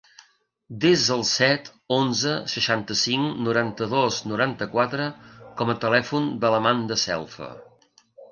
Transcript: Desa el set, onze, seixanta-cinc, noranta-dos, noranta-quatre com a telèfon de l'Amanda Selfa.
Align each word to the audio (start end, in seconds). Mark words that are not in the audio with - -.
Desa 0.85 1.09
el 1.15 1.19
set, 1.31 1.67
onze, 1.97 2.31
seixanta-cinc, 2.53 3.35
noranta-dos, 3.49 4.17
noranta-quatre 4.31 5.05
com 5.61 5.73
a 5.75 5.79
telèfon 5.87 6.31
de 6.45 6.51
l'Amanda 6.55 6.99
Selfa. 7.05 7.51